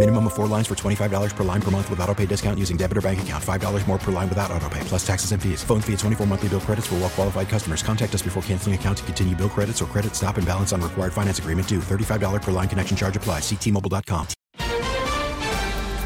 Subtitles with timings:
[0.00, 2.78] Minimum of four lines for $25 per line per month with auto pay discount using
[2.78, 3.44] debit or bank account.
[3.44, 5.62] $5 more per line without auto pay, plus taxes and fees.
[5.62, 7.82] Phone fee at 24 monthly bill credits for well qualified customers.
[7.82, 10.80] Contact us before canceling account to continue bill credits or credit stop and balance on
[10.80, 11.80] required finance agreement due.
[11.80, 13.42] $35 per line connection charge applies.
[13.42, 14.26] Ctmobile.com.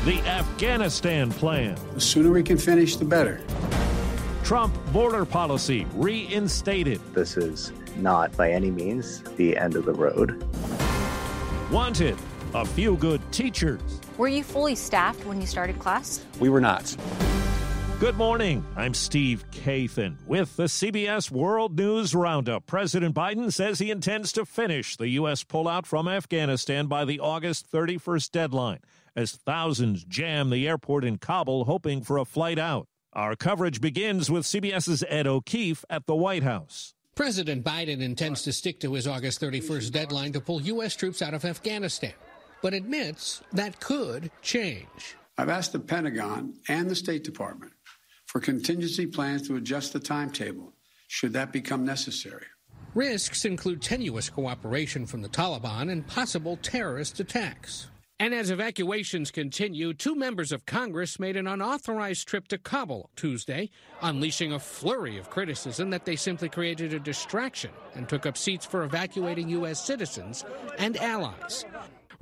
[0.07, 1.79] The Afghanistan plan.
[1.95, 3.43] The sooner we can finish, the better.
[4.43, 7.01] Trump border policy reinstated.
[7.15, 10.43] This is not by any means the end of the road.
[11.71, 12.19] Wanted.
[12.55, 13.81] A few good teachers.
[14.17, 16.25] Were you fully staffed when you started class?
[16.39, 16.97] We were not.
[17.99, 18.65] Good morning.
[18.77, 22.67] I'm Steve Kathan with the CBS World News Roundup.
[22.67, 25.43] President Biden says he intends to finish the U.S.
[25.43, 28.81] pullout from Afghanistan by the August 31st deadline
[29.17, 32.87] as thousands jam the airport in Kabul hoping for a flight out.
[33.13, 36.95] Our coverage begins with CBS's Ed O'Keefe at the White House.
[37.15, 40.97] President Biden intends to stick to his August 31st deadline to pull U.S.
[40.97, 42.13] troops out of Afghanistan,
[42.65, 45.17] but admits that could change.
[45.37, 47.73] I've asked the Pentagon and the State Department
[48.25, 50.73] for contingency plans to adjust the timetable
[51.07, 52.47] should that become necessary.
[52.95, 57.89] Risks include tenuous cooperation from the Taliban and possible terrorist attacks.
[58.19, 63.69] And as evacuations continue, two members of Congress made an unauthorized trip to Kabul Tuesday,
[64.01, 68.65] unleashing a flurry of criticism that they simply created a distraction and took up seats
[68.65, 69.85] for evacuating U.S.
[69.85, 70.47] citizens
[70.79, 71.67] and allies.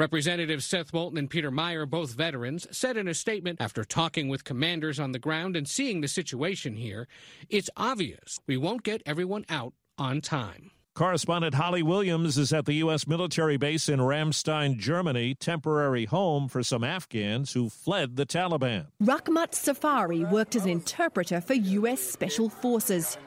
[0.02, 4.42] Representatives Seth Moulton and Peter Meijer, both veterans, said in a statement after talking with
[4.42, 7.06] commanders on the ground and seeing the situation here,
[7.48, 10.72] it's obvious we won't get everyone out on time.
[10.96, 13.06] Correspondent Holly Williams is at the U.S.
[13.06, 18.88] military base in Ramstein, Germany, temporary home for some Afghans who fled the Taliban.
[19.00, 22.00] Rahmat Safari worked as an interpreter for U.S.
[22.00, 23.18] Special Forces.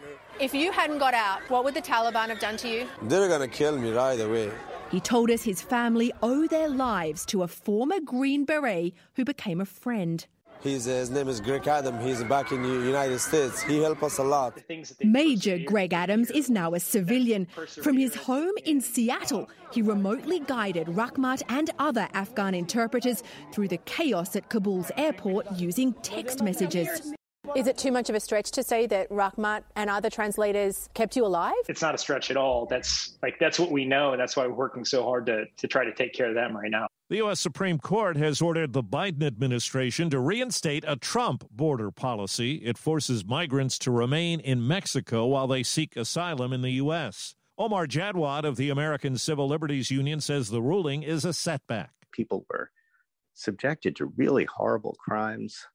[0.41, 2.85] If you hadn't got out, what would the Taliban have done to you?
[3.03, 4.51] They're going to kill me right away.
[4.91, 9.59] He told us his family owe their lives to a former Green Beret who became
[9.59, 10.25] a friend.
[10.61, 12.03] He's, uh, his name is Greg Adams.
[12.03, 13.61] He's back in the United States.
[13.61, 14.57] He helped us a lot.
[15.03, 17.47] Major Greg Adams is now a civilian.
[17.83, 23.21] From his home in Seattle, he remotely guided Rahmat and other Afghan interpreters
[23.51, 27.14] through the chaos at Kabul's airport using text messages.
[27.55, 31.15] Is it too much of a stretch to say that Rahmat and other translators kept
[31.15, 31.53] you alive?
[31.67, 32.65] It's not a stretch at all.
[32.65, 35.67] That's like that's what we know, and that's why we're working so hard to, to
[35.67, 36.87] try to take care of them right now.
[37.09, 37.39] The U.S.
[37.39, 42.55] Supreme Court has ordered the Biden administration to reinstate a Trump border policy.
[42.55, 47.35] It forces migrants to remain in Mexico while they seek asylum in the U.S.
[47.57, 51.91] Omar Jadwat of the American Civil Liberties Union says the ruling is a setback.
[52.11, 52.71] People were
[53.33, 55.67] subjected to really horrible crimes,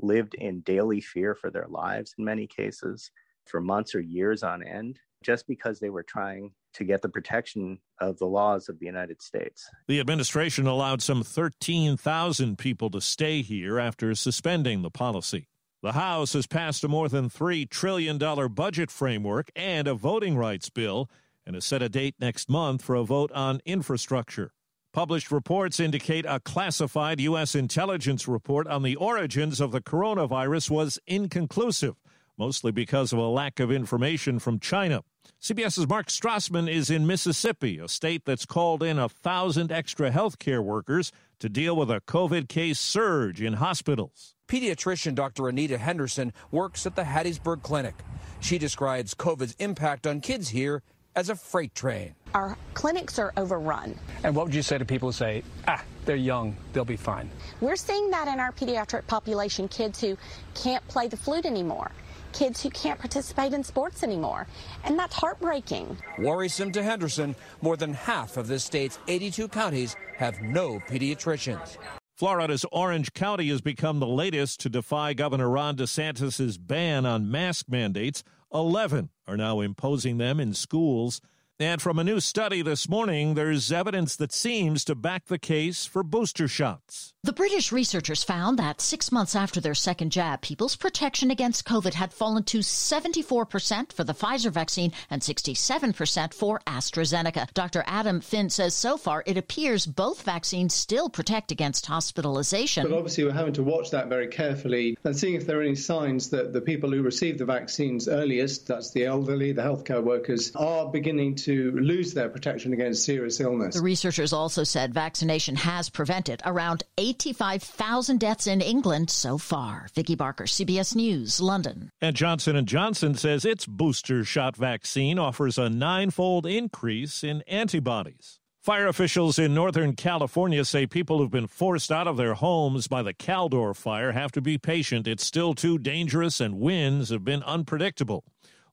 [0.00, 3.10] lived in daily fear for their lives in many cases
[3.44, 7.78] for months or years on end, just because they were trying to get the protection
[8.00, 9.68] of the laws of the United States.
[9.88, 15.48] The administration allowed some 13,000 people to stay here after suspending the policy.
[15.82, 18.18] The House has passed a more than $3 trillion
[18.52, 21.08] budget framework and a voting rights bill
[21.46, 24.52] and has set a date next month for a vote on infrastructure.
[24.96, 27.54] Published reports indicate a classified U.S.
[27.54, 31.96] intelligence report on the origins of the coronavirus was inconclusive,
[32.38, 35.02] mostly because of a lack of information from China.
[35.38, 40.64] CBS's Mark Strassmann is in Mississippi, a state that's called in a thousand extra healthcare
[40.64, 44.34] workers to deal with a COVID case surge in hospitals.
[44.48, 45.46] Pediatrician Dr.
[45.46, 47.96] Anita Henderson works at the Hattiesburg Clinic.
[48.40, 50.82] She describes COVID's impact on kids here
[51.14, 52.14] as a freight train.
[52.36, 53.98] Our clinics are overrun.
[54.22, 57.30] And what would you say to people who say, ah, they're young, they'll be fine?
[57.62, 60.18] We're seeing that in our pediatric population, kids who
[60.54, 61.90] can't play the flute anymore,
[62.34, 64.46] kids who can't participate in sports anymore.
[64.84, 65.96] And that's heartbreaking.
[66.18, 71.78] Worrisome to Henderson, more than half of the state's 82 counties have no pediatricians.
[72.16, 77.64] Florida's Orange County has become the latest to defy Governor Ron DeSantis' ban on mask
[77.70, 78.22] mandates.
[78.52, 81.22] 11 are now imposing them in schools.
[81.58, 85.86] And from a new study this morning, there's evidence that seems to back the case
[85.86, 87.14] for booster shots.
[87.26, 91.94] The British researchers found that six months after their second jab, people's protection against COVID
[91.94, 97.52] had fallen to 74% for the Pfizer vaccine and 67% for AstraZeneca.
[97.52, 97.82] Dr.
[97.88, 102.84] Adam Finn says so far it appears both vaccines still protect against hospitalization.
[102.88, 105.74] But obviously, we're having to watch that very carefully and seeing if there are any
[105.74, 110.52] signs that the people who received the vaccines earliest, that's the elderly, the healthcare workers,
[110.54, 113.74] are beginning to lose their protection against serious illness.
[113.74, 116.84] The researchers also said vaccination has prevented around
[117.16, 119.88] 85,000 deaths in England so far.
[119.94, 121.90] Vicki Barker, CBS News, London.
[122.00, 128.38] And Johnson & Johnson says its booster shot vaccine offers a nine-fold increase in antibodies.
[128.62, 133.02] Fire officials in Northern California say people who've been forced out of their homes by
[133.02, 135.06] the Caldor fire have to be patient.
[135.06, 138.24] It's still too dangerous and winds have been unpredictable.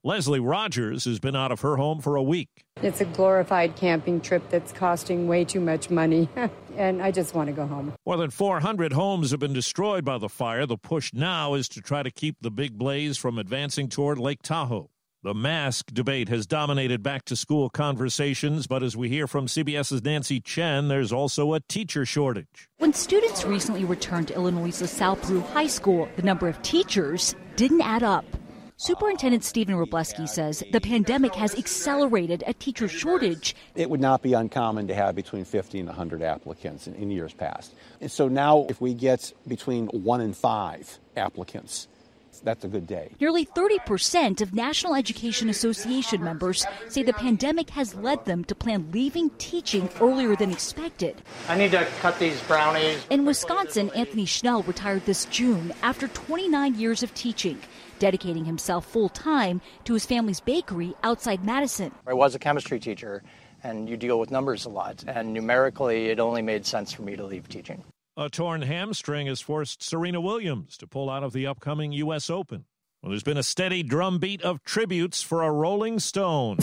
[0.06, 2.66] Leslie Rogers has been out of her home for a week.
[2.82, 6.28] It's a glorified camping trip that's costing way too much money,
[6.76, 7.94] and I just want to go home.
[8.06, 10.66] More than 400 homes have been destroyed by the fire.
[10.66, 14.42] The push now is to try to keep the big blaze from advancing toward Lake
[14.44, 14.90] Tahoe.
[15.24, 20.04] The mask debate has dominated back to school conversations, but as we hear from CBS's
[20.04, 22.68] Nancy Chen, there's also a teacher shortage.
[22.80, 27.80] When students recently returned to Illinois' LaSalle Peru High School, the number of teachers didn't
[27.80, 28.26] add up.
[28.84, 33.56] Superintendent Stephen Wroblewski says the pandemic has accelerated a teacher shortage.
[33.76, 37.32] It would not be uncommon to have between 50 and 100 applicants in, in years
[37.32, 37.74] past.
[38.02, 41.88] And so now, if we get between one and five applicants,
[42.40, 43.12] that's a good day.
[43.20, 48.92] Nearly 30% of National Education Association members say the pandemic has led them to plan
[48.92, 51.22] leaving teaching earlier than expected.
[51.48, 53.06] I need to cut these brownies.
[53.10, 57.60] In Wisconsin, Anthony Schnell retired this June after 29 years of teaching,
[58.00, 61.92] dedicating himself full time to his family's bakery outside Madison.
[62.08, 63.24] I was a chemistry teacher,
[63.64, 67.16] and you deal with numbers a lot, and numerically, it only made sense for me
[67.16, 67.84] to leave teaching.
[68.15, 72.30] A torn hamstring has forced Serena Williams to pull out of the upcoming U.S.
[72.30, 72.65] Open.
[73.01, 76.60] Well, there's been a steady drumbeat of tributes for a Rolling Stone.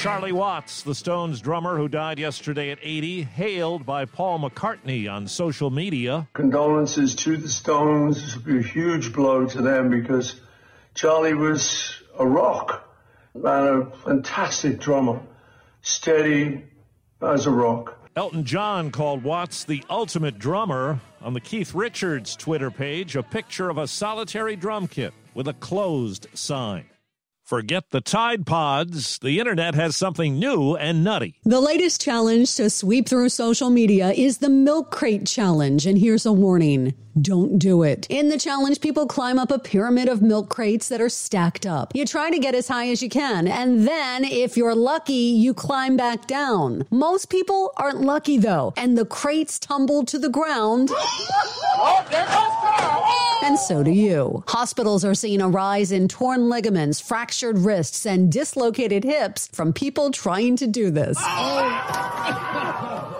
[0.00, 5.26] Charlie Watts, the Stones drummer who died yesterday at 80, hailed by Paul McCartney on
[5.26, 6.28] social media.
[6.32, 8.22] Condolences to the Stones.
[8.22, 10.40] This will be a huge blow to them because
[10.94, 12.88] Charlie was a rock
[13.34, 15.20] and a fantastic drummer.
[15.82, 16.62] Steady,
[17.22, 17.98] Uh, as a rock.
[18.14, 21.00] Elton John called Watts the ultimate drummer.
[21.22, 25.54] On the Keith Richards Twitter page, a picture of a solitary drum kit with a
[25.54, 26.84] closed sign.
[27.46, 29.20] Forget the Tide Pods.
[29.20, 31.36] The internet has something new and nutty.
[31.44, 35.86] The latest challenge to sweep through social media is the Milk Crate Challenge.
[35.86, 38.06] And here's a warning don't do it.
[38.10, 41.92] In the challenge, people climb up a pyramid of milk crates that are stacked up.
[41.94, 45.54] You try to get as high as you can, and then, if you're lucky, you
[45.54, 46.84] climb back down.
[46.90, 50.90] Most people aren't lucky though, and the crates tumble to the ground.
[53.42, 54.42] And so do you.
[54.48, 60.10] Hospitals are seeing a rise in torn ligaments, fractured wrists, and dislocated hips from people
[60.10, 61.16] trying to do this.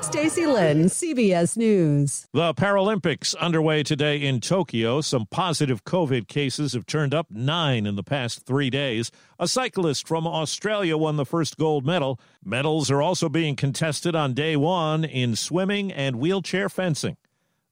[0.07, 2.27] Stacy Lynn, CBS News.
[2.33, 5.01] The Paralympics underway today in Tokyo.
[5.01, 9.11] Some positive COVID cases have turned up nine in the past three days.
[9.39, 12.21] A cyclist from Australia won the first gold medal.
[12.45, 17.17] Medals are also being contested on day one in swimming and wheelchair fencing.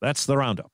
[0.01, 0.74] That's the roundup.